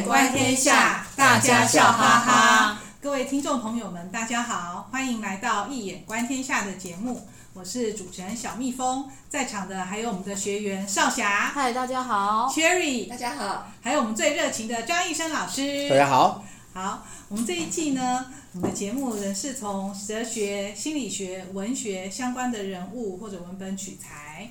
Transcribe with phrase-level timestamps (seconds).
[0.00, 2.80] 眼观天下，大家笑哈哈。
[3.02, 7.28] 各位听众朋友们，大家好，欢迎来到《一眼观天下》的节目。
[7.52, 16.42] 我是主持人小蜜蜂，在场的还有我们的学员少霞，嗨，大家好；Cherry，大家好；还有我们最热情的张艺生老师，大家好。
[16.72, 18.24] 好，我们这一季呢，
[18.54, 24.48] 我们的节目仍是从哲学、心理学、文学相关的人物或者文本取材。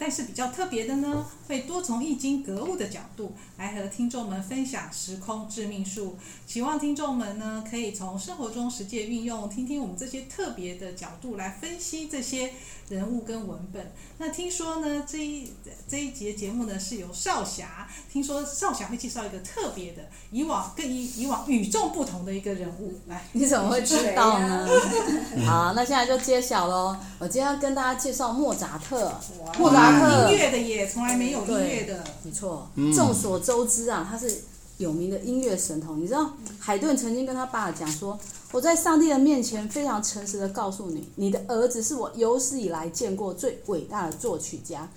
[0.00, 12.54] 但是比较特别的呢，会多从易经格物的角度来和听众们分享时空致命术，希望听众们呢可以从生活中实际运用，听听我们这些特别的角度来分析这些
[12.88, 13.92] 人物跟文本。
[14.16, 15.52] 那听说呢，这一
[15.86, 22.94] 这一节节目呢是由少侠，听说少侠会介绍一个特别的，以往更以以往与众不同的一个人物。
[23.06, 24.66] 来，你怎么会知道呢？
[25.46, 26.96] 好，那现在就揭晓喽。
[27.18, 29.12] 我今天要跟大家介绍莫扎特。
[29.58, 32.68] 莫扎特音乐的也从来没有音乐的，没错。
[32.94, 34.42] 众所周知啊，他是
[34.78, 36.00] 有名的音乐神童。
[36.00, 38.18] 你知道，海顿曾经跟他爸讲说
[38.52, 44.88] ：“我在上帝的面前非常诚实的告诉你，你的儿子是我有史以来见过最伟大的作曲家。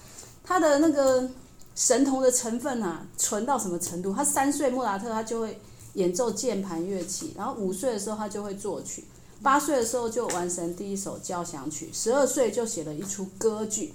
[0.43, 1.29] 他的那个
[1.75, 4.13] 神童的成分啊，纯到什么程度？
[4.13, 5.59] 他三岁，莫扎特他就会
[5.93, 9.03] 演奏键盘乐器，然后五岁的时候他就会作曲，
[9.41, 13.93] 八岁的时候就完成第一首交响曲，十二岁就写了一出歌剧。”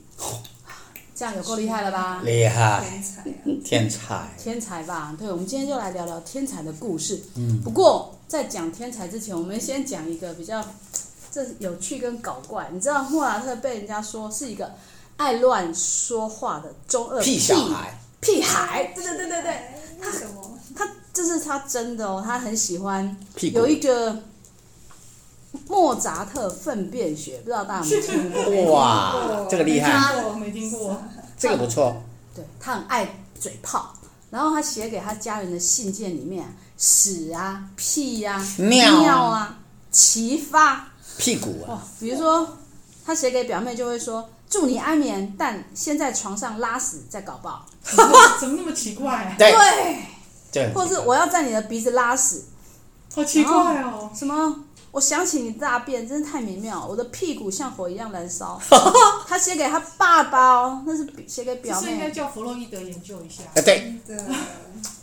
[1.18, 2.22] 这样有够厉害了吧？
[2.22, 3.24] 厉害，天才，
[3.64, 5.16] 天才，天才吧？
[5.18, 7.20] 对，我们今天就来聊聊天才的故事。
[7.34, 10.64] 嗯，不过在讲天才之前，我们先讲一个比较
[11.32, 12.68] 这有趣跟搞怪。
[12.72, 14.72] 你知道莫拉特被人家说是一个
[15.16, 18.92] 爱乱说话的中二屁小孩，屁孩。
[18.94, 19.60] 对对对对对，
[20.00, 20.56] 他什么？
[20.76, 23.16] 他这是他真的哦，他很喜欢
[23.52, 24.22] 有一个。
[25.66, 28.72] 莫扎特粪便学，不知道大家有没有听过？
[28.72, 30.22] 哇，这个厉害！
[30.22, 31.02] 我没听过。
[31.38, 31.96] 这个不错。
[32.34, 33.92] 对，他很爱嘴炮，
[34.30, 39.58] 然后他写给他家人的信件里面，屎啊、屁呀、啊、尿啊、
[39.90, 41.82] 齐发屁股啊。
[41.98, 42.58] 比如说，
[43.04, 47.64] 他写给表妹就会说：“祝你安眠，但先在床上拉屎再搞爆。
[48.38, 49.34] ”怎么那么奇怪啊？
[49.38, 49.52] 对
[50.50, 52.44] 对，或是我要在你的鼻子拉屎，
[53.14, 54.10] 好奇怪哦。
[54.14, 54.64] 什么？
[54.90, 58.60] 我想起你大便真是太美妙，我的屁股像火一样燃烧。
[59.28, 61.86] 他写给他爸爸哦，那是写给表妹。
[61.86, 63.42] 这应该叫弗洛伊德研究一下。
[63.54, 63.94] 啊，对。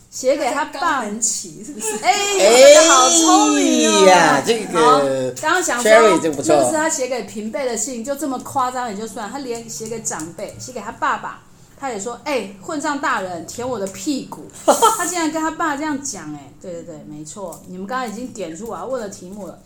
[0.09, 1.01] 写给他爸。
[1.01, 1.97] 肛门期是不是？
[1.97, 5.31] 哎，哎，好聪明呀，这个。
[5.41, 11.43] 刚刚想说，这不是他写给平辈的信，就这么夸张也就算，他连写给长辈，写给他爸爸，
[11.77, 14.45] 他也说，哎，混账大人，舔我的屁股。
[14.97, 19.59] 他竟然跟他爸这样讲，哎，对对对，没错，你们刚刚已经点出我要问的题目了。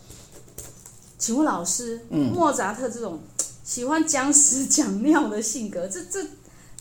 [1.20, 3.20] 请问老师，嗯、莫扎特这种
[3.62, 6.26] 喜欢讲屎讲尿的性格，这这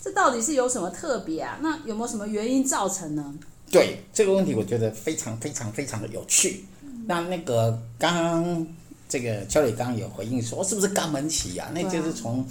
[0.02, 1.60] 这到底是有什么特别啊？
[1.62, 3.36] 那有没有什么原因造成呢？
[3.70, 6.64] 对这个问题，我觉得非常非常非常的有趣。
[6.82, 8.68] 嗯、那那个刚刚
[9.10, 11.70] 这个邱磊刚刚有回应说，是不是肛门期啊？
[11.74, 12.48] 那就是从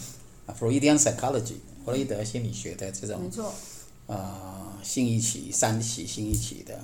[0.61, 3.55] Freudian psychology 弗洛伊德心理学的这种没错，
[4.09, 6.79] 呃，性欲期三期性一期的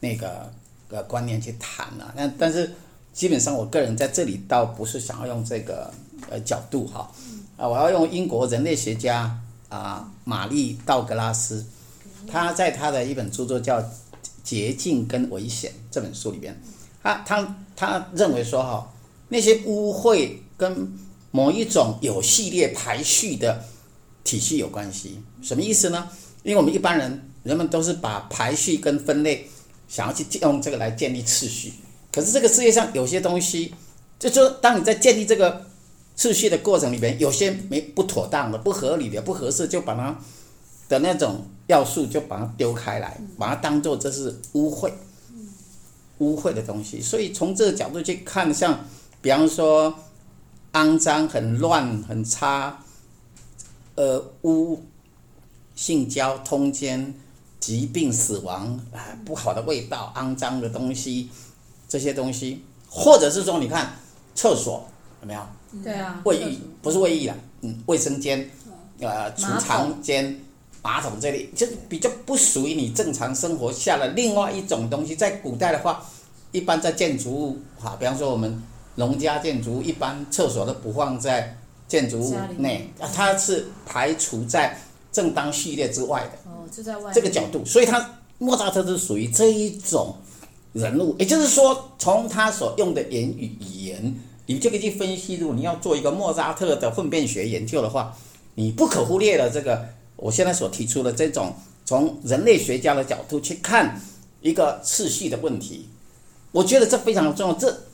[0.00, 0.52] 那个
[0.88, 2.12] 呃观念去谈啊。
[2.16, 2.72] 那但是。
[3.12, 5.92] 基本上，我个人在这里倒不是想要用这个
[6.30, 7.10] 呃角度哈，
[7.56, 11.64] 啊，我要用英国人类学家啊玛丽道格拉斯，
[12.26, 13.80] 他在他的一本著作叫
[14.42, 16.58] 《洁净跟危险》这本书里边，
[17.02, 18.92] 他他他认为说哈，
[19.28, 20.90] 那些污秽跟
[21.30, 23.62] 某一种有系列排序的
[24.24, 26.08] 体系有关系，什么意思呢？
[26.42, 29.48] 因为我们一般人人们都是把排序跟分类
[29.86, 31.74] 想要去用这个来建立次序。
[32.12, 33.74] 可是这个世界上有些东西，
[34.18, 35.64] 就说当你在建立这个
[36.14, 40.18] 秩序的过程里边，有些没不妥当的、不合理的、不合适，就把它
[40.90, 44.92] 的那种要素就把它丢开来，把它当做这是污秽、
[46.18, 47.00] 污秽的东西。
[47.00, 48.84] 所以从这个角度去看，像
[49.22, 49.94] 比方说
[50.74, 52.84] 肮脏、很乱、很差，
[53.94, 54.82] 呃，污、
[55.74, 57.14] 性交、通奸、
[57.58, 61.30] 疾病、死亡啊，不好的味道、肮脏的东西。
[61.92, 63.92] 这些东西，或者是说，你看
[64.34, 64.82] 厕所
[65.20, 65.40] 有没有？
[65.84, 68.48] 对啊，卫浴不是卫浴了，嗯，卫生间，
[68.98, 70.40] 呃，储藏间、
[70.80, 75.14] 马桶这里，就比较不属于你正常生活下的另外一种东西。
[75.14, 76.02] 在古代的话，
[76.50, 78.62] 一般在建筑物，哈，比方说我们
[78.94, 84.80] 农家建筑物，一般厕所都不放在建筑物内，它是排除在
[85.12, 86.50] 正当序列之外的。
[86.50, 87.12] 哦，就在外。
[87.12, 90.16] 这个角度，所以它莫扎特是属于这一种。
[90.72, 94.14] 人物，也就是说，从他所用的言语语言，
[94.46, 95.36] 你就可以去分析。
[95.36, 98.16] 如果你要做一个莫扎特的粪便学研究的话，
[98.54, 99.86] 你不可忽略的这个，
[100.16, 101.54] 我现在所提出的这种
[101.84, 104.00] 从人类学家的角度去看
[104.40, 105.88] 一个次序的问题。
[106.52, 107.84] 我觉得这非常重要，这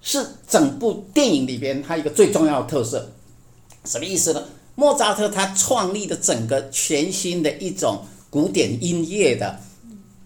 [0.00, 3.12] 是整部电影里边它一个最重要的特色。
[3.84, 4.44] 什么意思呢？
[4.74, 9.60] 莫扎特他创立的整个全新的一种古典音乐的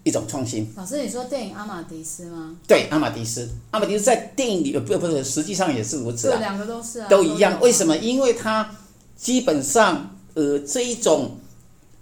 [0.07, 0.71] 一种创新。
[0.77, 2.55] 老师，你说电影《阿玛迪斯》吗？
[2.65, 6.37] 对，阿玛迪斯，阿玛迪斯在电影里不不是，实际上也是如此啊。
[6.37, 7.55] 对，两个都是啊，都一样。
[7.55, 7.97] 都为什么？
[7.97, 8.69] 因为他
[9.17, 11.37] 基本上呃这一种，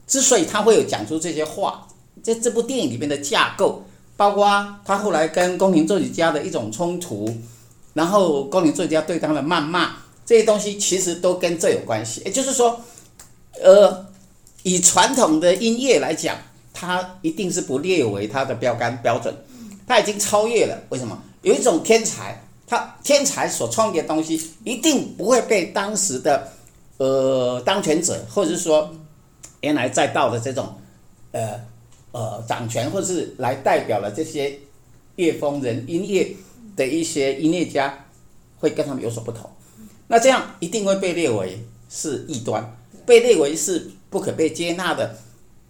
[0.05, 1.87] 之所以他会有讲出这些话，
[2.21, 3.83] 在这部电影里面的架构，
[4.15, 7.35] 包括他后来跟宫廷作曲家的一种冲突，
[7.93, 9.95] 然后宫廷作曲家对他的谩骂。
[10.25, 12.81] 这些东西其实都跟这有关系，也就是说，
[13.61, 14.07] 呃，
[14.63, 16.35] 以传统的音乐来讲，
[16.75, 19.33] 它一定是不列为它的标杆标准，
[19.88, 20.77] 它已经超越了。
[20.89, 21.18] 为什么？
[21.42, 26.51] 有一种天才，他天才所创立的东西一定不会被当时的
[26.98, 28.94] 呃当权者，或者是说
[29.62, 30.75] 原来在道的这种
[31.31, 31.60] 呃
[32.12, 34.57] 呃掌权，或者是来代表了这些
[35.16, 36.36] 乐风人音乐
[36.75, 38.06] 的一些音乐家，
[38.57, 39.48] 会跟他们有所不同。
[40.07, 42.75] 那这样一定会被列为是异端，
[43.06, 45.16] 被列为是不可被接纳的，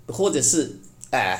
[0.07, 0.79] 或者是、
[1.17, 1.39] 呃、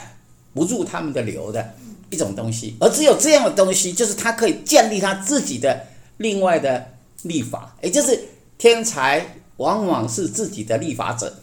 [0.54, 1.74] 不入他们的流的
[2.10, 2.76] 一种东西。
[2.80, 5.86] 而只有这样的东西，就是他可以建立他自己的
[6.18, 6.86] 另外的
[7.24, 8.20] 立法，也就是
[8.58, 9.26] 天才
[9.58, 11.34] 往往是自己的立法者，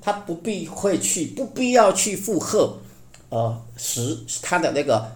[0.00, 2.78] 他不必会去，不必要去附和，
[3.28, 5.10] 呃时他的那个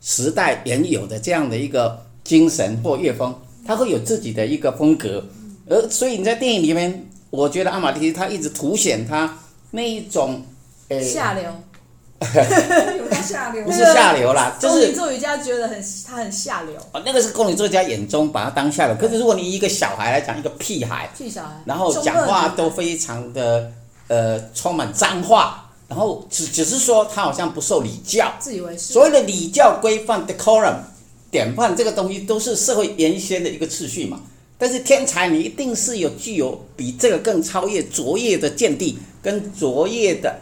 [0.00, 3.34] 时代原有的这样的一个精神或乐风。
[3.66, 5.26] 他会有自己的一个风格，
[5.68, 9.36] 而所以你在电影里面，我觉得阿玛迪他一直凸显他
[9.72, 10.40] 那一种，
[10.88, 11.50] 下流，
[12.98, 16.74] 有他下流，不是下流啦，就是宫廷作曲家觉得很他很下流。
[16.92, 23.70] 哦，那个是宫廷作家眼中把他当下流，可是如果你一个小孩来讲，一个屁孩，屁小孩，然后讲话都非常的
[24.08, 30.76] 呃充满脏话，然后只只是说他好像不受礼教，自以为是，所谓的礼教规范 decorum。
[31.28, 34.20] 典范这个东西都是社会原先的一个次序嘛，
[34.56, 40.34] 但是天才你一定是有具有比这个更超越卓越的见地跟卓越的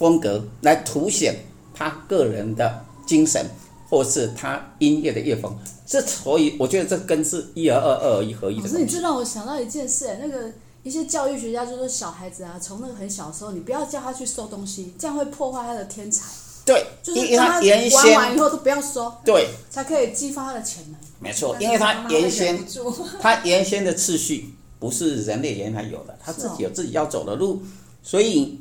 [0.00, 1.36] 风格来凸显
[1.74, 3.44] 他个人的精神，
[3.86, 5.54] 或是他音乐的乐风。
[5.84, 8.62] 这所以我觉得这跟是一而二，二而一合一的。
[8.62, 10.50] 可是你这让我想到一件事，那个
[10.82, 16.24] 一些教育学家就说小孩子啊，从那个很小的时候，你不要叫他去收东西，这样会破坏他的天才。
[16.64, 20.98] 对，就是因为他玩完以后都不要收，对，才可以激发他的潜能。
[21.18, 22.58] 没错，因为他原先
[23.20, 27.60] 他原先的次序不是人类原来有的，他自己有自己要走的路，
[28.02, 28.58] 所以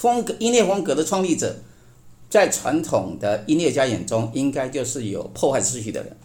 [0.00, 1.54] 风格音乐风格的创立者，
[2.30, 6.16] 在传统的音乐家眼中，应该就是有破坏秩序的人，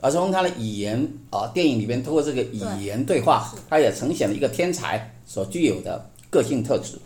[0.00, 6.98] 而从他的语言啊，电影里边通过这个语言对话，他也呈现了一个天才所具有的个性特质。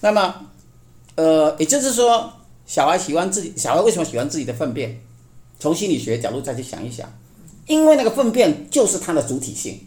[0.00, 0.34] 那么，
[1.16, 2.32] 呃，也就是说。
[2.66, 4.96] 小孩喜欢自己，小孩为什么喜欢自己的粪便？
[5.58, 7.12] 从心理学角度再去想一想，
[7.66, 9.80] 因为那个粪便就是他的主体性。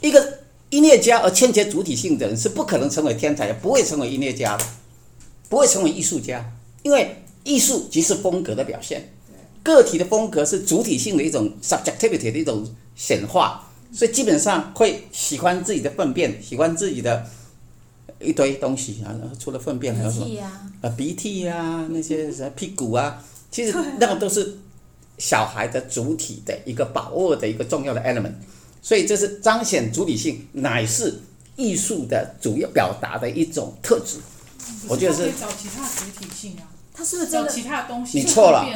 [0.00, 4.64] 一个音乐家而欠缺主体性的人是不可能成为天才，也不会成为音乐家的，
[5.48, 9.10] 不会成为艺术家，因为艺术即是风格的表现，
[9.62, 17.26] 个体的风格是主体性的一种 subjectivity 的一种显化，所以基本上会喜欢自己的粪便，喜欢自己的。
[18.20, 20.26] 一堆东西啊，除了粪便还有什么？
[20.80, 24.58] 啊，鼻涕呀、啊，那些什么屁股啊，其实那个都是
[25.18, 28.32] 小孩的主体的一个把握的一个重要的 element，
[28.82, 31.20] 所以这是彰显主体性，乃是
[31.56, 34.18] 艺术的主要表达的一种特质。
[34.88, 35.32] 我觉得是。
[35.32, 38.18] 找其他主体性啊，他是不是找其他的东西？
[38.18, 38.66] 你错了，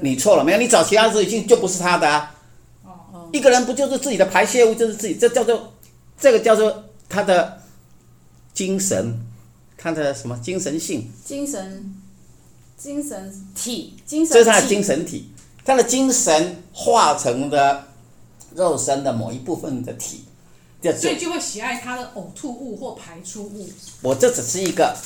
[0.00, 2.34] 你错了，没有，你找其他主体性就不是他的啊。
[2.84, 3.28] 哦。
[3.32, 5.72] 一个人不就是自己的排泄物，就是自己，这叫做
[6.18, 7.58] 这个叫做他的。
[8.52, 9.18] 精神，
[9.78, 11.08] 他的什么精神性？
[11.24, 11.94] 精神，
[12.76, 14.34] 精神体，精神体。
[14.34, 15.30] 这是他的精神体，
[15.64, 17.86] 他的精神化成的
[18.54, 20.24] 肉身的某一部分的体，
[20.98, 23.68] 所以就会喜爱它的呕吐物或排出物。
[24.02, 24.96] 我这只是一个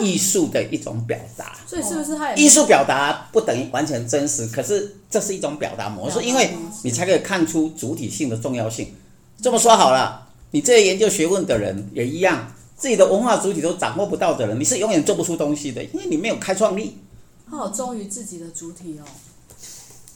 [0.00, 1.56] 艺术的一种表达。
[1.66, 4.46] 所以是不是他艺术表达不等于完全真实？
[4.48, 8.94] 可是这是一种表达模式，因为你才可以看出主体性的重要性。
[9.40, 10.24] 这么说好了。
[10.52, 16.96] 你这些研究学问的人也一样，自己的文化主体都掌握不到的人，你是永远做不出东西的，因为你没有开创力。
[17.50, 19.04] 他好忠于自己的主体哦，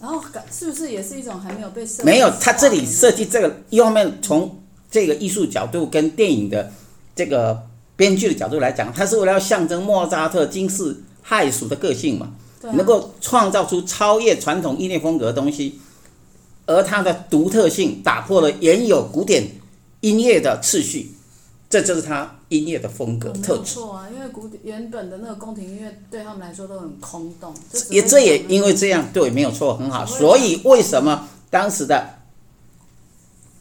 [0.01, 2.05] 然后是不是也是一种还没有被设计？
[2.05, 4.59] 没有，他这里设计这个一方面从
[4.91, 6.73] 这个艺术角度跟电影的
[7.15, 7.67] 这个
[7.97, 12.31] 编剧的角度来讲，他是为了要象征莫扎特惊世骇俗的个性嘛，
[12.63, 15.79] 啊、能够创造出超越传统音乐风格的东西，
[16.65, 19.47] 而它的独特性打破了原有古典
[20.01, 21.11] 音乐的次序，
[21.71, 23.79] 这就是他音乐的风格没特质。
[23.81, 27.55] 啊，因为古典原本的那个宫廷音乐对他们来说都很空洞。
[27.89, 30.05] 也这也因为这样，对，没有错，很好。
[30.05, 32.19] 所以为什么当时的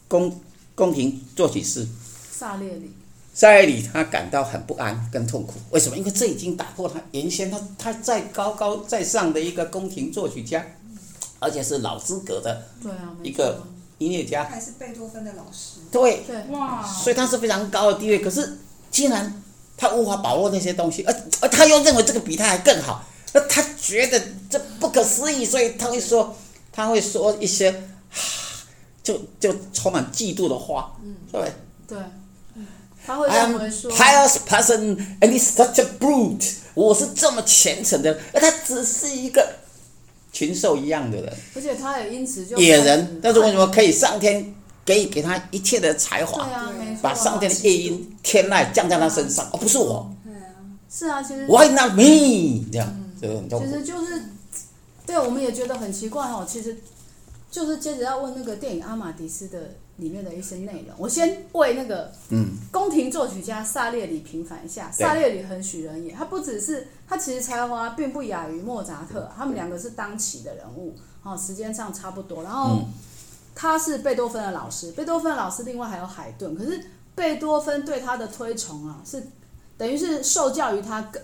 [0.08, 0.40] 宫
[0.74, 1.86] 宫廷作曲师
[2.32, 2.90] 萨列里，
[3.32, 5.54] 萨列里他感到很不安跟痛苦？
[5.70, 5.96] 为什么？
[5.96, 10.66] 因为这已经打破他原先他他在高高在上的一个宫廷作曲家，
[11.38, 13.62] 而且是老资格的对啊，一个
[14.00, 14.44] 音乐家。
[14.44, 15.80] 还是贝多芬的老师。
[15.92, 18.18] 对，对哇，所以他是非常高的地位。
[18.18, 18.58] 可是
[18.90, 19.42] 既然
[19.76, 26.34] 他无法把握那些东西，而而他又认为这个比他还更好，那他觉得这不可思议，所以他会说，
[26.72, 27.88] 他会说一些，
[29.02, 31.52] 就就充满嫉妒的话，嗯对
[31.86, 31.98] 对，
[33.06, 36.54] 他会认为说，pious person and he's such a brute。
[36.74, 39.56] 我是这么虔诚的，而他只是一个
[40.32, 43.20] 禽兽一样的人，而且他也因此就野人。
[43.22, 46.44] 但是为什么可以上天给给他一切的才对华？
[46.44, 50.10] 啊，没错啊，把上天的夜因、天籁降在他身上，哦、不是我。
[50.92, 52.64] 是啊，其实 Why not me？
[52.72, 53.66] 这样，这个很痛苦。
[53.66, 54.24] 其实就是，
[55.06, 56.44] 对，我们也觉得很奇怪哦。
[56.48, 56.76] 其实
[57.50, 60.94] 就是接着要问那个电影《阿玛迪斯》的里面的一些内容。
[60.96, 64.88] 我先为那个嗯，宫廷作曲家萨列里平反一下。
[64.96, 72.42] 对萨列里很许人也，他不只是他其实才华并不亚于莫扎特，他们两个是当期的人物，哦，时间上差不多。
[72.42, 72.84] 然后嗯
[73.52, 76.80] 他是贝多芬的老师，贝多芬的老师另外还有海顿，可是
[77.14, 79.22] 贝多芬对他的推崇啊，是
[79.76, 81.20] 等于是受教于他更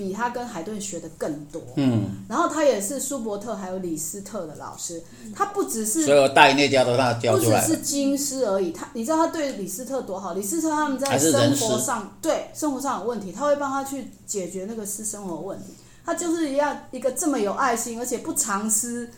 [0.00, 1.60] 比他跟海顿学的更多。
[1.74, 5.02] 嗯，然后他也是舒伯特还有李斯特的老师，
[5.36, 7.66] 他不只是所有大音乐家都他教不只出来了。
[7.66, 10.32] 是金师而已，他你知道他对李斯特多好？
[10.32, 15.74] 李斯特他们在生活上对生活上有问题，他会帮他去解决那个私生活问题。
[16.06, 19.10] 他就是要一个这么有爱心，而且不藏私、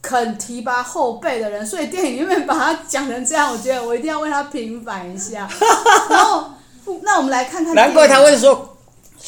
[0.00, 1.64] 肯提拔后辈的人。
[1.66, 5.46] 所以电影里面把他讲成这样，我觉得我一定要为他平反一下。
[6.08, 6.50] 然后，
[7.02, 8.67] 那我们来看看，难怪他会说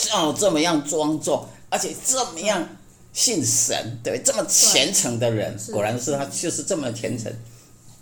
[0.09, 2.66] 像我这么样庄重，而且这么样
[3.12, 7.33] 信神，对，这么虔诚的人，果然是他就是这么虔诚，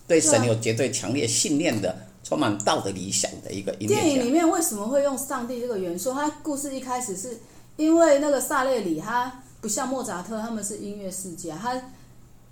[0.06, 4.30] 对神有绝对强烈信念的，充满道德理想的一个音电影里。
[4.30, 6.12] 面为什么会用上帝这个元素？
[6.12, 7.40] 他故事一开始是
[7.76, 11.82] 因为那个萨列里，他不像莫扎特，他们是音乐世家，他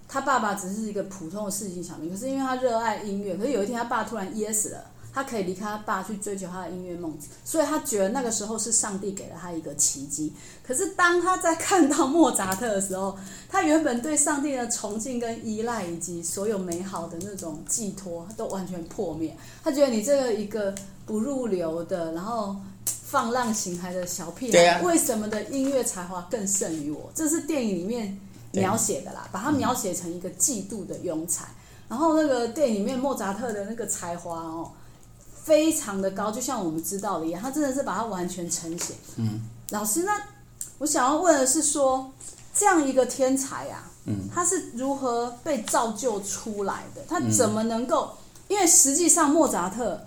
[0.08, 4.84] 他爸爸只是一个普通的市井小民，可是因为他热爱音乐，可是有一天他爸突然噎死了，
[5.16, 10.30] 他可以离开他爸去追求他的音乐梦，所以他觉得那个时候是上帝给了他一个奇迹。
[10.62, 13.16] 可是当他在看到莫扎特的时候，
[13.48, 19.34] 他原本对上帝的崇敬跟依赖，以及所有美好的那种寄托，都完全破灭。
[19.64, 20.74] 他觉得你这个一个
[21.06, 22.54] 不入流的，然后
[22.84, 27.10] 放浪形骸的小屁孩，啊为什么的音乐才华更胜于我？
[27.14, 28.20] 这是电影里面
[28.52, 31.46] 描写的啦，把他描写成一个嫉妒的庸才。
[31.88, 34.72] 然后那个电影里面莫扎特的那个才华哦，
[35.46, 38.96] 非常的高，就像我们知道的一样，他真的是把它完全呈现。
[39.14, 40.20] 嗯，老师，那
[40.78, 42.10] 我想要问的是说，
[42.52, 47.02] 这样一个天才啊，嗯，他是如何被造就出来的？
[47.08, 48.10] 他怎么能够？
[48.48, 50.04] 因为实际上莫扎特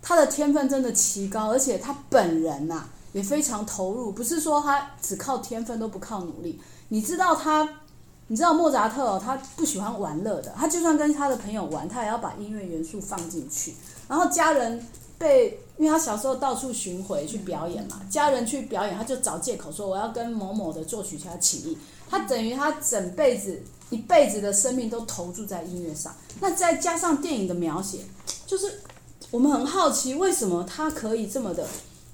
[0.00, 6.60] 他的天分真的奇高，而且他本人呐、啊、也非常投入，不是说他只靠天分都不靠努力。
[6.90, 7.68] 你知道他，
[8.28, 13.74] 你知道莫扎特哦，他不喜欢玩乐的，他就算跟他的朋友玩，他也要把音乐元素放进去。
[14.10, 14.84] 然后家人
[15.16, 21.78] 被，因为他小时候到处巡回去表演嘛，家人去表演，他就找借口说我要跟某某的作曲家起义。
[22.10, 26.12] 他等于他整辈子一辈子的生命都投注在音乐上。
[26.40, 28.00] 那再加上电影的描写，
[28.48, 28.80] 就是
[29.30, 31.64] 我们很好奇为什么他可以这么的，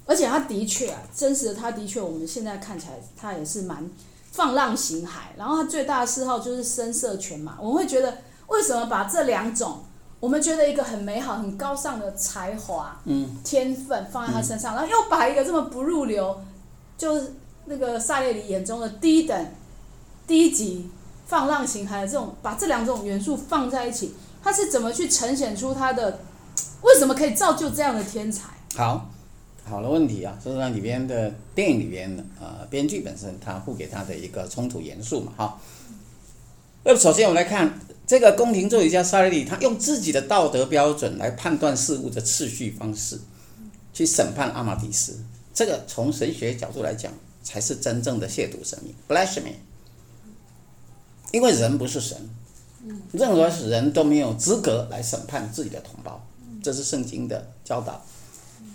[0.04, 3.90] 而且他的确啊，真实的他的确，我们现在看起来他也是蛮
[4.32, 5.34] 放浪形骸。
[5.38, 7.56] 然后他最大的嗜好就是声色犬马。
[7.58, 9.78] 我们会觉得为什么把这两种？
[10.26, 16.42] 我们觉得一个很美好、很高尚的才华、嗯，天分放在他身上，然后又把一个这么不入流，
[16.98, 17.34] 就是
[17.66, 19.46] 那个萨列里眼中的低等、
[20.26, 20.90] 低级、
[21.26, 26.18] 放浪形骸的这种，把这两种元素放在一起，他是怎么去呈现出他的？
[26.82, 28.48] 为什么可以造就这样的天才？
[28.74, 29.08] 好，
[29.64, 35.56] 好的问题啊，就是那里边的电影里边的呃，编剧本身他赋给他的一个冲突元素嘛，哈。
[36.82, 37.78] 那首先我们来看。
[38.06, 43.18] 这个宫廷作曲家萨利里，他用自己的道德标准来判断事物的次序方式，
[43.92, 45.18] 去审判阿玛迪斯。
[45.52, 49.54] 这个从神学角度来讲，才是真正的亵渎神明 （blasphemy）。
[51.32, 52.16] 因为人不是神，
[53.10, 56.24] 任何人都没有资格来审判自己的同胞，
[56.62, 58.04] 这是圣经的教导。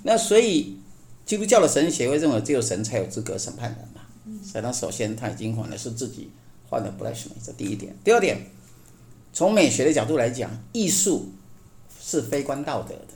[0.04, 0.78] 那所以，
[1.26, 4.02] 基督教的神学会认为只有神才有资格审判人嘛？
[4.44, 6.30] 所以，他首先他已经犯了是自己
[6.70, 7.96] 犯的 blasphemy，这第一点。
[8.04, 8.46] 第二点。
[9.34, 11.30] 从美学的角度来讲，艺术
[12.00, 13.14] 是非关道德的，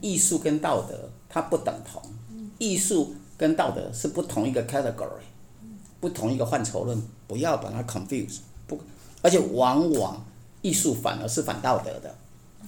[0.00, 2.02] 艺术跟道德它不等同，
[2.58, 5.24] 艺术跟道德是不同一个 category，
[6.00, 8.38] 不同一个范畴论，不要把它 confuse。
[8.66, 8.78] 不，
[9.22, 10.22] 而且往往
[10.60, 12.14] 艺术反而是反道德的，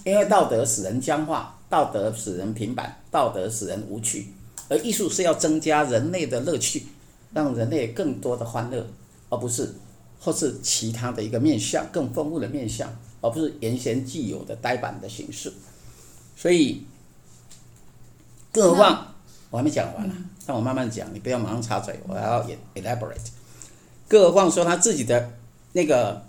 [0.05, 4.29] 因为道德使人僵化，道德使人平板，道德使人无趣，
[4.71, 6.87] 而艺术是要增加人类的乐趣，
[7.35, 8.87] 让人类更多的欢乐，
[9.29, 9.75] 而不是
[10.21, 15.53] 或是其他的一个面向更丰富的面向，而不是原先既有的呆板的形式。
[16.37, 16.85] 所以，
[18.53, 19.15] 更何况
[19.51, 20.15] 我还没讲完呢，
[20.47, 23.31] 让我慢慢讲，你不要马上插嘴，我还要 elaborate。
[24.07, 25.33] 更何况说他自己的
[25.73, 26.23] 那个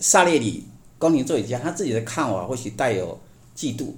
[0.00, 0.64] 萨列里
[0.98, 3.18] 宫廷作曲家，他自己的看法或许带有
[3.56, 3.92] 嫉妒。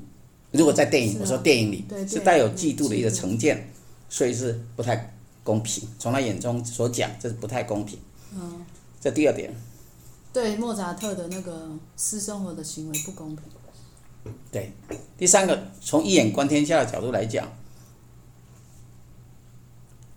[0.52, 3.70] 如果在电影，我说电影里是带有嫉妒的一个成见，
[4.08, 5.88] 所以是不太公平。
[5.98, 7.98] 从他眼中所讲，这是不太公平。
[9.00, 9.54] 嗯，这第二点。
[10.32, 13.44] 对莫扎特的那个私生活的行为不公平。
[14.52, 14.72] 对，
[15.16, 17.48] 第三个，从一眼观天下的角度来讲，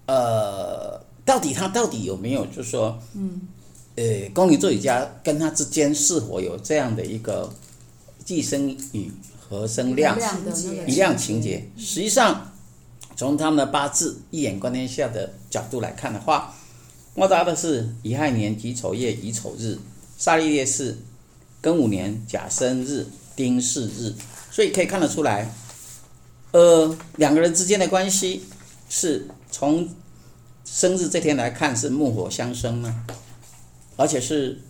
[0.05, 3.41] 呃，到底他到底有没有，就是说，嗯，
[3.95, 7.51] 呃，宫廷作曲家跟他之间是否有这样的一个
[8.25, 9.09] 既生瑜，
[9.39, 10.19] 何生亮
[10.85, 11.69] 一样情节？
[11.77, 12.51] 实际上，
[13.15, 16.53] 从他们的八字一眼观天下的角度来看的话，
[17.15, 19.77] 莫扎特是乙亥年己丑月乙丑日，
[20.17, 20.97] 萨利叶是
[21.61, 23.07] 庚午年甲申日。
[23.35, 24.13] 丁巳日，
[24.51, 25.51] 所以可以看得出来，
[26.51, 28.43] 呃，两个人之间的关系
[28.87, 29.89] 是从
[30.63, 33.03] 生日这天来看是木火相生呢，
[33.95, 34.61] 而且是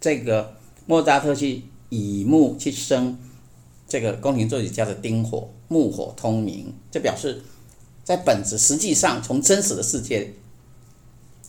[0.00, 0.54] 这个
[0.86, 3.18] 莫扎特去以木去生
[3.88, 7.42] 这个宫廷作曲家的丁火，木火通明，这表示
[8.04, 10.32] 在本质实际上从真实的世界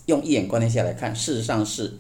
[0.06, 1.98] 用一眼观念下来看，事实上是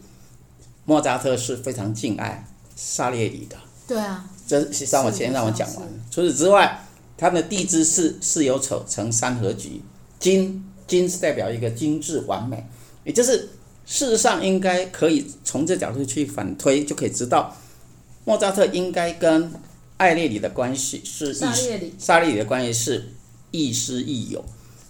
[0.86, 2.45] 莫扎特是非常敬爱
[2.75, 3.57] 萨列里的。
[3.88, 4.60] 对啊，这
[4.91, 5.88] 让我先让我讲完。
[6.10, 6.86] 除此之外，
[7.17, 9.81] 他们的地支是巳酉丑成三合局，
[10.19, 12.65] 金金是代表一个精致完美，
[13.03, 13.50] 也就是
[13.86, 17.56] 事实上应该可以从这角度去反推，就可以知道
[18.25, 19.51] 莫扎特应该跟
[19.97, 23.13] 艾列里的关系是萨列里，萨列里的关系是
[23.51, 24.43] 亦师亦友，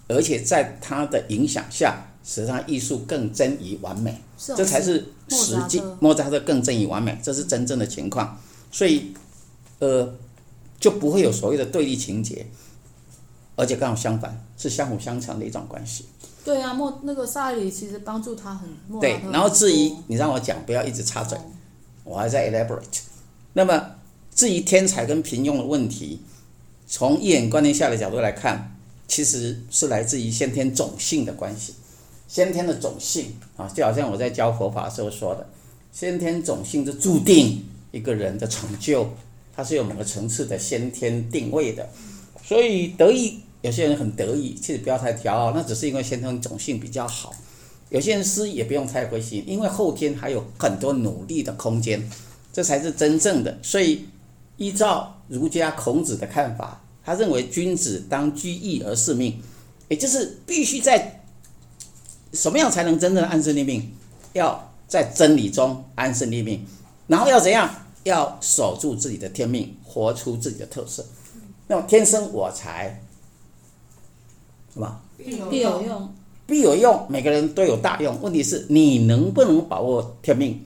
[0.07, 8.39] 而且在他的影响下，使他艺术更臻于完美，这才是实际莫扎特更臻于完美，这是真正的情况。
[8.71, 9.13] 所以，
[9.79, 10.15] 呃，
[10.79, 12.47] 就不会有所谓的对立情节，
[13.55, 16.05] 而且刚好相反，是相辅相成的一种关系。
[16.45, 18.69] 对啊，莫那个萨里其实帮助他很。
[18.87, 21.43] 莫对，然后至于你让我讲，不要一直插嘴，哦、
[22.03, 23.01] 我还在 elaborate。
[23.53, 23.91] 那么
[24.33, 26.21] 至于天才跟平庸的问题，
[26.87, 28.75] 从一眼观天下的角度来看，
[29.07, 31.75] 其实是来自于先天种姓的关系。
[32.33, 35.47] 先天的种姓啊，就好像我在教佛法时候说的，
[35.91, 37.63] 先天种姓是注定。
[37.91, 39.07] 一个人的成就，
[39.55, 41.87] 它是有某个层次的先天定位的，
[42.43, 47.31] 所以得意，有些人很得意，其实不要太骄傲，那只是因为先天种性比较好。
[47.91, 52.03] 有些人失意也不用太灰心，因为后天还有很多努力的空间，
[52.51, 53.55] 这才是真正的。
[53.61, 54.05] 所以
[54.57, 59.39] 依照儒家孔子的看法，他认为君子当居易而事命，
[59.87, 61.22] 也就是必须在
[62.33, 63.91] 什么样才能真正的安身立命？
[64.33, 66.65] 要在真理中安身立命，
[67.07, 67.69] 然后要怎样？
[68.03, 71.05] 要守住自己的天命，活出自己的特色。
[71.67, 73.01] 那么天生我材，
[74.73, 75.01] 是吧？
[75.17, 76.13] 必有用，
[76.45, 77.05] 必有用。
[77.07, 80.65] 每个人都有大用，问题是你能不能把握天命？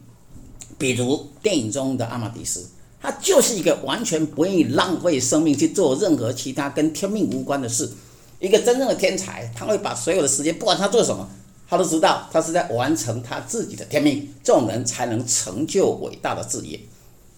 [0.79, 2.67] 比如电影中的阿玛迪斯，
[2.99, 7.91] 他就是一个完全不愿意浪费生命去做任何其他跟天命无关的事。
[8.39, 11.29] 一个真正的天才，他会把所有的时间，不管他做什么，
[11.69, 14.27] 他都知道他是在完成他自己的天命。
[14.43, 16.79] 这种人才能成就伟大的事业。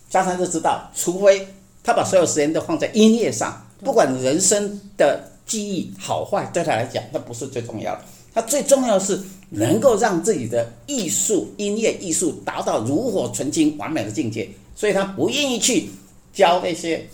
[0.10, 1.48] 加上就知道，除非
[1.84, 8.02] 他把所有时间都放在音乐上，不管人生的记忆好坏，对他来讲，那不是最重要的。
[8.34, 15.90] 他最重要的是能够让自己的艺术、音乐艺术达到炉火纯青、完美的境界，所以他不愿意去
[16.32, 17.08] 教那些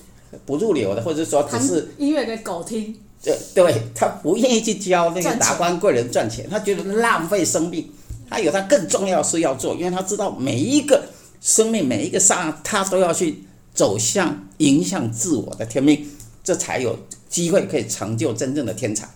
[0.45, 2.93] 不入流的，或者说只是音乐给狗听。
[3.25, 7.91] 对，对他不愿意去教那个达官贵人赚钱，他觉得浪费生命。
[8.29, 11.03] 他有他更重要的事要做，因为他知道每一个。
[11.41, 16.03] 生命每一个刹，他都要去走向影响自我的天命，
[16.43, 16.97] 这才有
[17.29, 19.07] 机会可以成就真正的天才。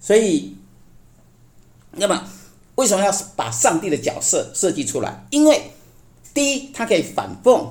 [0.00, 0.56] 所以，
[1.92, 2.28] 那么
[2.74, 5.24] 为什么要把上帝的角色设计出来？
[5.30, 5.70] 因为
[6.34, 7.64] 第一，他可以反讽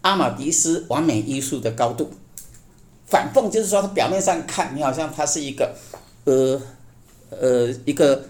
[0.00, 2.10] 阿玛迪斯完美艺术的高度。
[3.14, 5.72] 反讽就是说，他表面上看你好像他是一个，
[6.24, 6.60] 呃，
[7.30, 8.24] 呃，一个。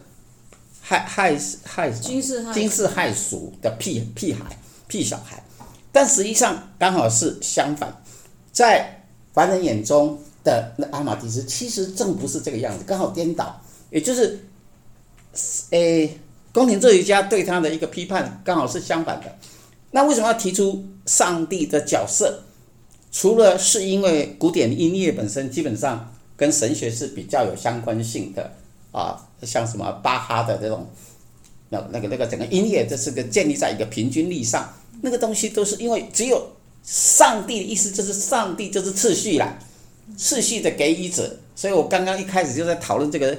[0.87, 4.45] 害害害惊世骇俗的屁屁孩
[4.87, 5.43] 屁小孩，
[5.91, 8.03] 但实际上刚好是相反，
[8.53, 14.39] 在凡人眼中的那阿玛迪斯，其实正不是这个样子，刚好颠倒，也就是，
[15.71, 16.21] 诶，
[16.53, 19.39] 宫廷哲学家对他的一个批判刚好是相反的。
[19.93, 22.43] 那为什么要提出上帝的角色？
[23.17, 28.51] 除了是因为古典音乐本身基本上跟神学是比较有相关性的
[28.91, 30.85] 啊，像什么巴哈的这种，
[31.69, 34.69] 那那个那个整个音乐，这是个建立在一个平均力上，
[35.01, 36.45] 那个东西都是因为只有
[36.83, 39.61] 上帝的意思就是上帝就是次序啦，
[40.17, 43.39] 次序的给予者，所以我刚刚一开始就在讨论这个，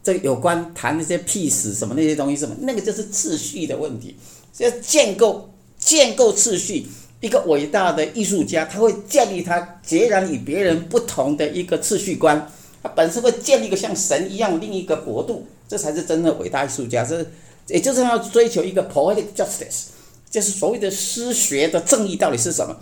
[0.00, 4.14] 这有关谈那些 peace 什么那些东西什么，那个就是次序的问题，
[4.58, 6.86] 要建构建构次序。
[7.20, 12.48] 一个伟大的艺术家，他会建立他截然与别人不同的一个次序观，
[12.80, 17.04] 他本身会建立一个像神一样另一个国度，这才是真的伟大艺术家。
[17.04, 17.26] 这
[17.66, 19.86] 也就是要追求一个 poetic justice，
[20.30, 22.76] 就是所谓的诗学的正义到底是什么，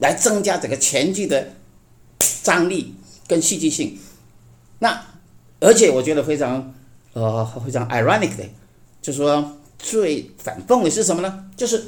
[0.00, 1.52] 来增加整个全剧的
[2.42, 2.94] 张力
[3.26, 3.98] 跟戏剧性。
[4.80, 5.02] 那
[5.60, 6.74] 而且我觉得非常
[7.14, 8.44] 呃非常 ironic 的，
[9.00, 11.46] 就是说最反讽的是什么呢？
[11.56, 11.84] 就是。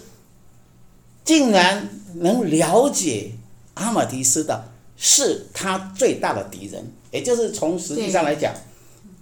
[1.30, 3.30] 竟然能了解
[3.74, 4.64] 阿玛迪斯的，
[4.96, 8.52] 是他最大的敌人，也就是从实际上来讲，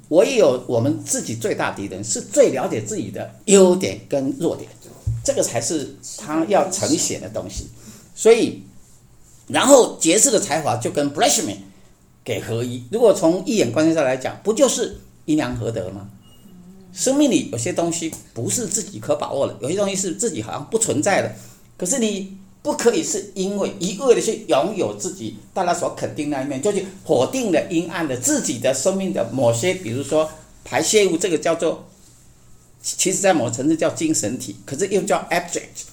[0.09, 4.67] 我也有我们自己最大敌人是最了解自己的优点跟弱点，
[5.23, 7.67] 这个才是他要呈现的东西。
[8.15, 8.63] 所以，
[9.47, 11.59] 然后杰斯的才华就跟 Blashman
[12.25, 12.83] 给合一。
[12.91, 16.09] 如果从一眼观念上来讲，不就是阴阳合德吗？
[16.91, 21.35] 生命里有些东西不是自己可把握的，有些东西是自己好像不存在的。
[21.79, 30.29] 可是你不可以是因为一味的去拥有自己大家所肯定那一面，就去否定了阴暗的自己的生命的某些，比如说
[30.65, 31.89] 排泄物，这个叫做，
[32.83, 35.87] 其实在某层次叫精神体，可是又叫 abject，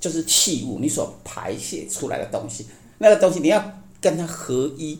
[0.00, 2.66] 就是器物，你所排泄出来的东西，
[2.98, 4.98] 那个东西你要跟它合一，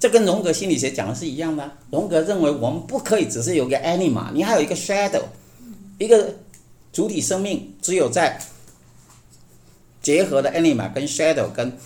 [0.00, 1.70] 这跟荣格心理学讲的是一样的。
[1.92, 5.22] 荣格认为我们不可以只是有个 anima，你还有一个 shadow，
[5.98, 6.34] 一个。
[6.94, 8.40] 主体生命只有在
[10.00, 11.76] 结合的 anima 跟 shadow 跟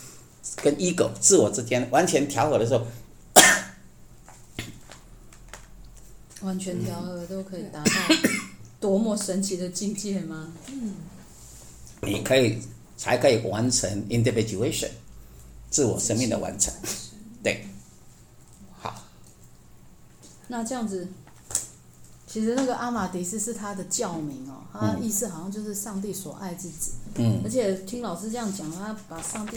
[0.57, 2.87] 跟 ego 自我之间完全调和的时候，
[6.43, 7.91] 完全调和都可以达到
[8.79, 10.53] 多么神奇的境界吗？
[10.67, 10.95] 嗯，
[12.03, 12.61] 你可以
[12.99, 14.91] 才可以完成 individuation
[15.71, 16.71] 自我生命的完成，
[17.43, 17.67] 对，
[18.79, 19.03] 好，
[20.49, 21.09] 那这样子。
[22.31, 26.93] 其实那个阿玛迪斯是他的教名哦，他的意思好像就是上帝所爱之子。
[27.15, 27.41] 嗯。
[27.43, 29.57] 而且听老师这样讲，他把上帝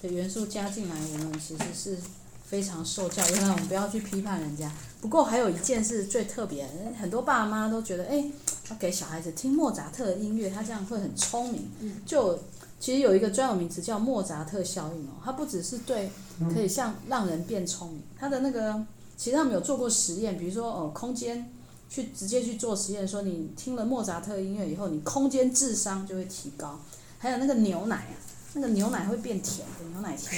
[0.00, 1.98] 的元素加进来，我们其实是
[2.44, 3.28] 非常受教。
[3.30, 4.70] 原来我们不要去批判人家。
[5.00, 6.64] 不过还有一件事最特别，
[7.00, 8.24] 很多爸妈都觉得，哎，
[8.70, 11.68] 要给小孩子听莫扎特的音乐，他这样会很聪明。
[12.06, 12.38] 就
[12.78, 16.08] 其实有一个专有名词叫莫扎特效应哦，它不只是对，
[16.54, 18.00] 可以像让人变聪明。
[18.16, 18.80] 他的那个，
[19.16, 21.52] 其实他们有做过实验，比如说哦，空间。
[21.92, 26.80] 去直接去做实验，说你听了莫扎特音乐以后，你空间智商就会提高。
[27.18, 28.16] 还有那个牛奶啊，
[28.54, 30.30] 那个牛奶会变甜，给牛奶 听。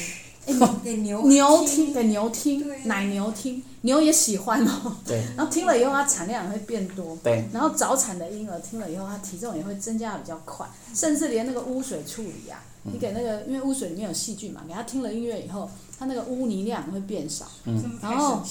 [0.47, 4.97] 哎，给牛牛听，给牛听，奶牛听，牛也喜欢哦。
[5.07, 5.23] 对。
[5.37, 7.17] 然后听了以后，它产量也会变多。
[7.23, 7.49] 对。
[7.53, 15.71] 然后早产的婴儿听了以后，它体重也会增加的比较快，甚至连那个污水处理啊，你给那个，因为污水里面有细菌嘛，给它听了音乐以后。
[15.97, 18.43] 它那个污泥量会变少，嗯，然后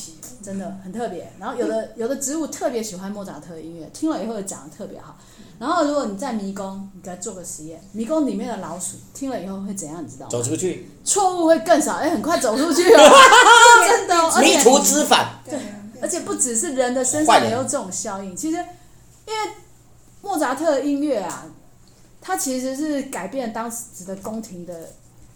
[0.44, 1.32] 真的很特别。
[1.40, 5.18] 然后有的有的植物特别喜欢莫扎特的音乐，听了以后长得特别好。
[5.60, 10.04] 然后如果你在迷宫，你再做个实验，迷宫里面的老鼠听了以后会怎样？
[10.04, 10.30] 你知道吗？
[10.30, 10.90] 走出去。
[11.06, 13.10] 错误会更少，哎，很快走出去了，
[13.88, 14.42] 真的。
[14.42, 15.40] 迷途知返。
[15.46, 15.58] 对，
[16.02, 18.36] 而且不只是人的身上也有这种效应。
[18.36, 19.54] 其实，因为
[20.22, 21.46] 莫扎特的音乐啊，
[22.20, 24.74] 它其实是改变当时的宫廷的。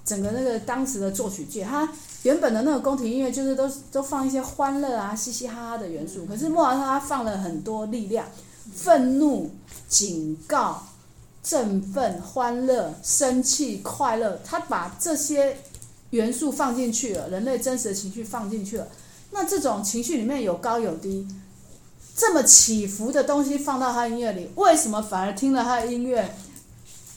[0.06, 1.86] 整个那个当时的作曲界，他
[2.28, 6.26] 原本的那个宫廷音乐就是都都放一些欢乐啊、嘻嘻哈哈的元素。
[6.26, 8.28] 可是莫扎特他放了很多力量，
[8.76, 9.50] 愤怒、
[9.88, 10.84] 警告、
[11.42, 15.60] 振奋、欢乐、生气、快乐，他把这些
[16.10, 18.90] 元素放进去了，人类真实的情绪放进去了。
[19.32, 21.26] 那这种情绪里面有高有低，
[22.14, 26.36] 这么起伏的东西放到他音乐里，为什么反而听了他的音乐，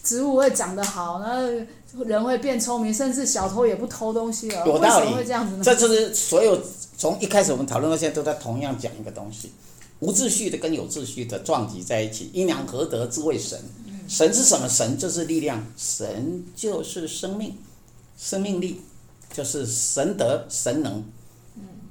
[0.05, 1.67] 植物会长得好呢？
[2.07, 4.67] 人会变聪明，甚至小偷也不偷东西了。
[4.67, 5.63] 有道理，为什么会这样子呢？
[5.65, 6.61] 这就是所有
[6.97, 9.51] 从一开始我们讨论到现在都在同样讲一个东西：
[9.99, 13.59] 无秩序的跟有秩序的撞击在一起，阴阳合德之谓神。
[14.09, 14.69] 神是什么？
[14.69, 17.57] 神就是力量，神就是生命，
[18.17, 18.81] 生命力
[19.33, 21.05] 就是神德、神能、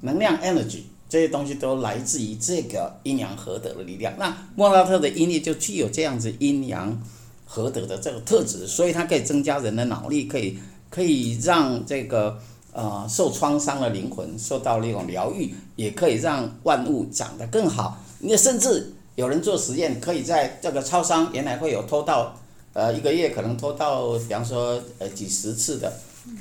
[0.02, 4.14] 能量 （energy） 这些东西都来自于这个阴阳合德的力量。
[4.18, 7.02] 那莫拉特的音乐就具有这样子阴阳。
[7.52, 12.40] 合德的这个特质，所以它可以增加人的脑力，可以可以让这个
[12.72, 17.98] 呃受创伤的灵魂受到那种疗愈，也可以让万物长得更好。
[18.20, 22.38] 你甚至有人做实验，可以在这个超商原来会有偷盗，
[22.74, 25.92] 呃一个月可能偷盗，比方说呃几十次的，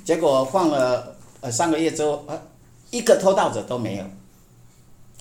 [0.05, 2.39] 结果放了呃三个月之后，呃
[2.91, 4.05] 一个偷盗者都没有，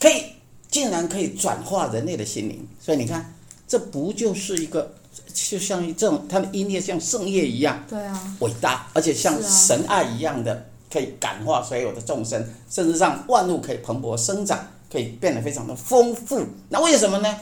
[0.01, 0.21] 可以
[0.69, 2.67] 竟然可以转化人类的心灵。
[2.77, 3.33] 所以你看，
[3.65, 4.91] 这不就是一个？
[5.33, 16.45] 就像这种，他的音乐像圣乐一样，对啊，伟大，而且像神爱一样的，可以感化所有的众生，甚至让万物可以蓬勃生长，可以变得非常的丰富。
[16.69, 17.37] 那为什么呢？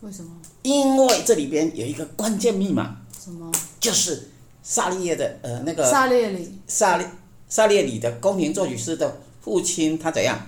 [0.00, 0.30] 为什么？
[0.62, 3.50] 因为这里边有一个关键密码，什么？
[3.78, 4.30] 就是
[4.62, 7.10] 萨利叶的呃那个萨列里，萨列
[7.48, 10.38] 萨列里的宫廷作曲师的父亲，他怎样？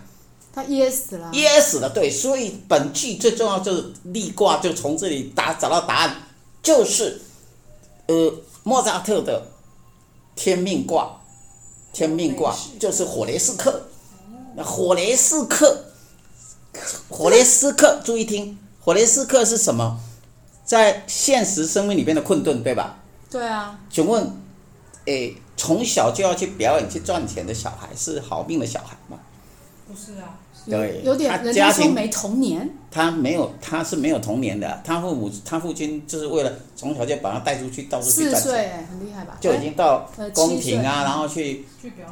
[0.52, 1.30] 他噎死了。
[1.32, 2.08] 噎死了，对。
[2.08, 6.16] 所以本剧最重要就是立卦，就从这里答找到答案。
[6.64, 7.20] 就是，
[8.06, 8.32] 呃，
[8.64, 9.46] 莫扎特的
[10.34, 11.20] 天命卦，
[11.92, 13.82] 天命卦就是火雷斯克。
[14.56, 15.84] 那火雷斯克，
[17.10, 20.00] 火雷斯克，注意听，火雷斯克是什么？
[20.64, 22.96] 在现实生命里边的困顿，对吧？
[23.30, 23.78] 对啊。
[23.90, 24.32] 请问，
[25.04, 29.18] 诶，从小就要去表演去赚钱的小孩是好命的小孩吗？
[29.86, 30.38] 不是啊。
[30.66, 34.80] 对，有点人家说没童年，他没有，他是没有童年的。
[34.82, 38.40] 他父母，他父亲就是为了从小就把他带出去，到处去赚钱。
[38.40, 39.36] 四岁，很厉害吧？
[39.42, 41.66] 就已经到宫廷啊，然后去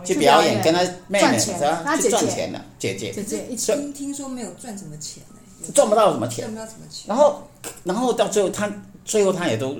[0.04, 1.96] 去表演，跟他妹妹是吧？
[1.96, 3.10] 去赚钱了，姐姐。
[3.10, 3.74] 姐姐。
[3.74, 5.70] 听听说没有赚什么钱呢？
[5.74, 6.44] 赚不到什么钱。
[6.44, 7.06] 赚不到什么钱。
[7.06, 7.48] 然后，
[7.84, 8.70] 然后到最后，他
[9.02, 9.74] 最后他也都，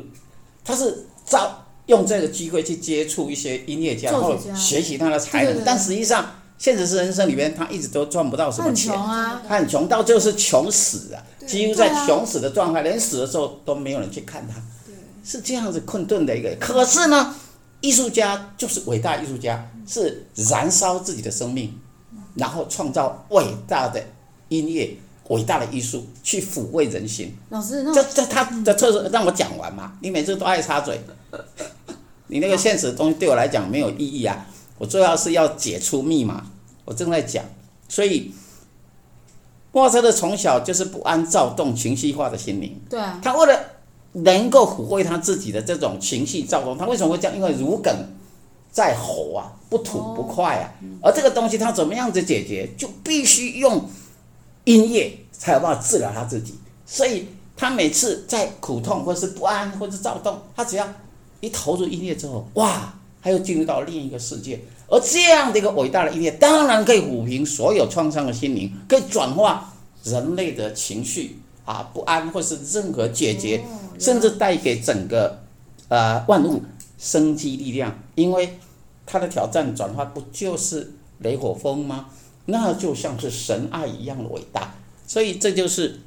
[0.65, 6.25] 他是照用这个机会去接触一些音乐家，然后学习他的才能，但实际上。
[6.63, 14.63] 现实是人生里面，他一直都赚不到什么钱，很穷啊，他很穷，到最后是穷死啊，几乎在穷死的状态，连死的时候都没有人去看他，
[15.25, 16.55] 是这样子困顿的一个。
[16.61, 17.35] 可是呢，
[17.81, 21.77] 艺术家就是伟大艺术家，是燃烧自己的生命，
[22.37, 24.01] 然后创造伟大的
[24.49, 24.97] 音乐、
[25.31, 27.37] 伟大的艺术，去抚慰人心。
[27.49, 31.01] 老师，那这这他的特色，让我讲完嘛，你每次都爱插嘴，
[32.31, 34.47] 你那个现实的东西对我来讲没有意义啊。
[34.79, 36.45] 我主要是要解出密码，
[36.93, 37.43] 我正在讲，
[37.89, 38.31] 所以
[39.73, 42.79] 莫扎特从小就是不安、躁动、情绪化的心灵。
[42.91, 43.19] 对啊。
[43.25, 43.59] 他为了
[44.13, 47.35] 能够抚慰他自己的这种情绪躁动，他为什么会这样？
[47.35, 47.97] 因为如鲠
[48.71, 50.69] 在喉啊，不吐不快啊。
[51.03, 52.69] 而这个东西他怎么样子解决？
[52.77, 53.89] 就必须用
[54.65, 56.55] 音乐才有办法治疗他自己。
[56.85, 60.87] 所以他每次在苦痛或是不安或是躁动，他只要
[61.41, 62.93] 一投入音乐之后，哇！
[63.25, 64.61] 他又进入到另一个世界，
[64.93, 69.73] 而这样的一个伟大的音乐，当然可以抚平所有创伤的心灵，可以转化
[70.05, 73.65] 人类的情绪啊，不安或是任何解决，
[73.99, 75.39] 甚至带给整个
[75.89, 76.61] 呃万物
[76.99, 77.99] 生机力量。
[78.17, 78.59] 因为
[79.07, 82.09] 它的挑战转化不就是雷火风吗？
[82.45, 84.75] 那就像是神爱一样的伟大。
[85.07, 86.01] 所以这就是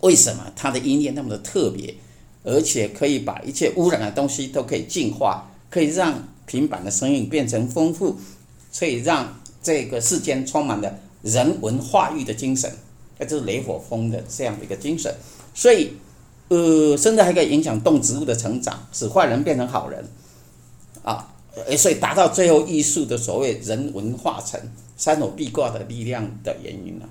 [0.00, 1.94] 为什么它的音乐那么的特别，
[2.42, 5.50] 而且可以把一切污染的东西都可以净化。
[5.70, 6.14] 可以让
[6.46, 8.16] 平板的声音变成丰富，
[8.70, 12.70] 所以让这个世间充满了人文化育的精神，
[13.18, 15.14] 那就是雷火风的这样的一个精神。
[15.54, 15.92] 所以，
[16.48, 20.04] 呃，甚至还可以影响动植物的成长，使坏人变成好人，
[21.02, 21.32] 啊，
[21.78, 24.60] 所以达到最后艺术的所谓人文化成
[24.96, 27.06] 三偶壁挂的力量的原因呢。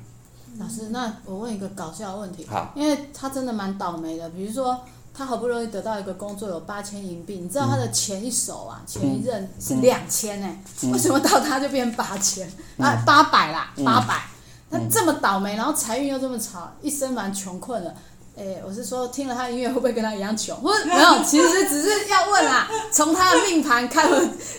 [0.59, 4.79] 老师，那我问一个搞笑的问题，好，因为他真的蛮倒霉的，比如说。
[5.15, 7.35] 他好不容易得到一个工作，有八千银币。
[7.35, 10.49] 你知道他的前一手啊，前一任是两千呢？
[10.91, 12.51] 为什么到他就变八千？
[12.79, 14.23] 啊，八百啦，八百。
[14.71, 17.95] 他这么倒霉，然后财运又这么差，一生蛮穷困的。
[18.35, 20.59] 哎，我是说，听了他的音乐会不会跟他一样穷？
[20.59, 24.09] 不是， 没有，其实只是要问啊，从他的命盘看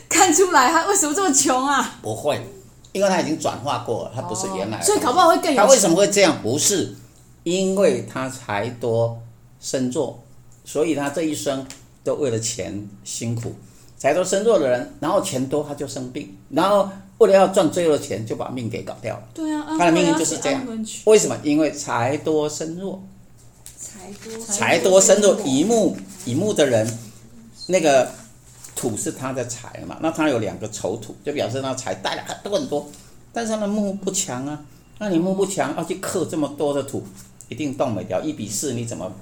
[0.09, 1.99] 看出来，他为什么这么穷啊？
[2.01, 2.41] 不会，
[2.93, 4.81] 因为他已经转化过了，他不是原来。
[4.81, 5.61] 所以搞不好会更有。
[5.61, 6.41] 他为什么会这样？
[6.41, 6.95] 不是，
[7.43, 9.19] 因为他财多
[9.59, 10.21] 身弱。
[10.65, 11.67] 所以他这一生
[12.03, 13.55] 都为了钱辛苦，
[13.99, 19.29] 财多身弱的人，然后钱多他就生病，然后为了要赚最多的钱就把命给搞掉了。
[19.35, 20.67] 对啊，他的命运就是这样。
[21.05, 21.39] 为什么？
[21.43, 23.03] 因为财多身弱。
[23.79, 24.39] 财多。
[24.47, 26.99] 财多身弱，乙木乙木的人，
[27.67, 28.11] 那个
[28.75, 32.91] 土是他的财嘛，那他有两个丑土，就表示那财带来很多很多，
[33.33, 34.65] 但是他的木不强啊，
[34.99, 37.03] 那你木不强，要去克这么多的土，
[37.49, 38.21] 一定动不了。
[38.23, 39.13] 一比四你怎么，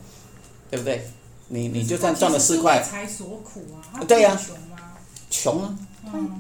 [0.70, 1.07] 对不对？
[1.48, 4.96] 你你就算赚了四块，财所苦啊，对呀，穷啊，
[5.31, 5.74] 穷啊，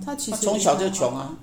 [0.04, 1.34] 他他其实从小就穷啊，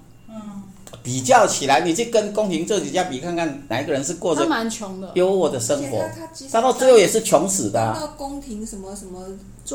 [1.01, 5.99] 比较起来，你去跟宫廷这几家比看看，哪一个人是过他着蛮穷的，优渥的生活？
[6.15, 9.25] 他他他到最后也是穷死的到宫廷什么什么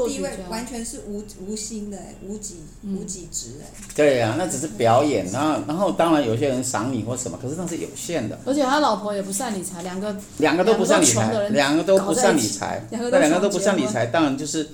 [0.07, 3.71] 地位完全是无无心的哎，无己嗯无己值哎。
[3.95, 8.39] 对呀、那只是表演，然后然后当然有些人赏你或什么，可是那是有限的。
[8.45, 14.69] 而且他老婆也不善理财，两个两个都不善理财，两个都不善理财那两个都不善理财，当然就是，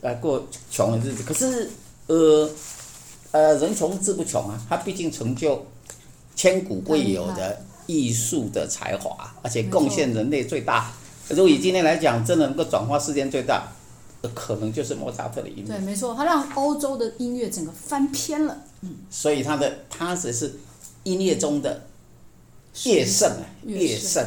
[0.00, 1.22] 呃，过穷的日子。
[1.22, 1.70] 可是，
[2.08, 2.50] 呃，
[3.30, 5.66] 呃，人穷志不穷啊，他毕竟成就
[6.34, 10.90] 千古未有的艺术的才华，而且贡献人类最大。
[11.28, 13.68] 如果以今天来讲，真的能够转化世界最大，
[14.22, 15.66] 的可能就是莫扎特的音乐。
[15.66, 18.62] 对，没错，他让欧洲的音乐整个翻篇了。
[18.80, 20.58] 嗯所以他的他只是
[21.02, 21.82] 音乐中的
[22.84, 24.24] 乐圣啊，乐乐圣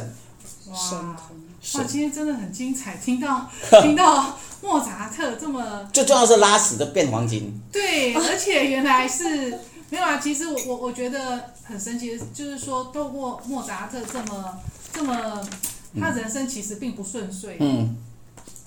[0.68, 3.50] 哇童，哇，今天真的很精彩，听到
[3.82, 7.60] 听到莫扎特这么最重要是拉屎的变黄金。
[7.70, 9.58] 对，而且原来是
[9.90, 10.18] 没有啊。
[10.18, 14.58] 其实我我我觉得很神奇的，就是说透过莫扎特这么
[14.92, 15.46] 这么，
[16.00, 17.96] 他人生其实并不顺遂，嗯。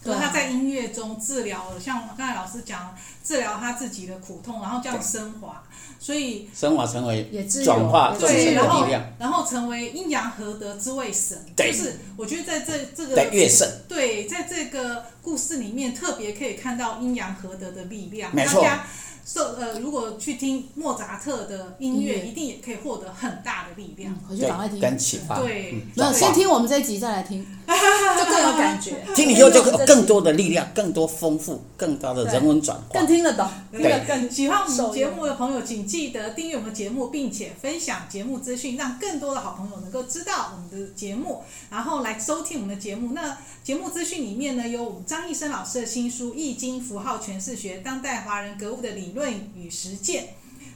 [0.06, 5.63] 可是他在音乐中治疗了，像刚才老师讲，治疗他自己的苦痛，然后这样升华，
[6.00, 7.65] 所以升华成为也自由。
[7.65, 9.04] 转化也众生对，然后的力量。
[9.18, 13.68] 然后成为阴阳合德之谓神，就对是我觉得在这这个的乐圣。
[13.89, 18.34] 对，在这个故事里面特别可以看到阴阳合德的力量。
[18.36, 18.62] 没错。
[18.62, 18.88] 大家
[19.26, 24.13] 受呃，如果去听莫扎特的音乐，一定也可以获得很大的力量。
[24.28, 24.80] 回去赶快听。
[24.80, 25.39] 跟启发。
[25.39, 29.04] 对嗯没有，先听我们这一集再来听， 就更有感觉。
[29.15, 33.06] 听以后就有更多的力量，更多丰富，更高的人文转化更。
[33.06, 43.13] 听得懂，对更喜欢我们节目的朋友，请记得订阅我们节目，并且分享节目资讯，让更多的好朋友能够知道我们的节目，然后来收听我们的节目。
[43.13, 50.24] 那节目资讯里面呢，有我们张易生老师的新书《易经符号诠释学：当代华人格物的理论与实践》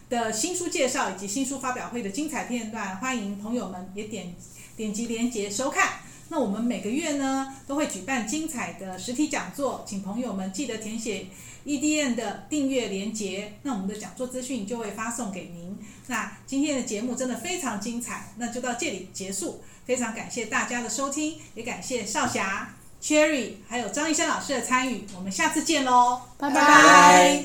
[0.09, 4.35] 的新书介绍，以及新书发表会的精彩片段，欢迎朋友们也点
[4.75, 5.99] 点击连接收看。
[6.29, 11.25] 那我们每个月呢都会举办精彩的实体讲座，请朋友们记得填写
[11.65, 15.77] EDN 的订阅连接，那我们的讲座资讯就会发送给您。
[16.07, 19.63] 那今天的节目真的非常精彩，那就到这里结束。
[19.85, 25.05] 非常感谢大家的收听，也感谢少侠、Cherry 还有张医生老师的参与。
[25.15, 27.43] 我们下次见喽，拜拜拜